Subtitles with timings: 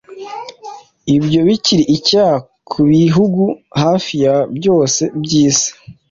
[1.25, 2.35] byo bikiri icyaha
[2.69, 3.43] ku bihugu
[3.81, 5.69] hafi ya byose by’Isi